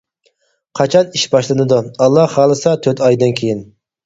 [0.79, 3.63] -قاچان ئىش باشلىنىدۇ؟ -ئاللا خالىسا تۆت ئايدىن كېيىن.